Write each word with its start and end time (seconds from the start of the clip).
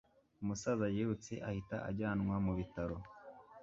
umusaza 0.41 0.85
yirutse 0.95 1.33
ahita 1.49 1.75
ajyanwa 1.89 2.35
mu 2.45 2.51
bitaro 2.59 2.95